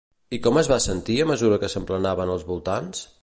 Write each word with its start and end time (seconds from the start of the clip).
I 0.37 0.37
com 0.45 0.55
es 0.61 0.69
va 0.71 0.79
sentir 0.85 1.17
a 1.19 1.27
mesura 1.33 1.61
que 1.65 1.71
s'emplenaven 1.75 2.33
els 2.39 2.47
voltants? 2.51 3.05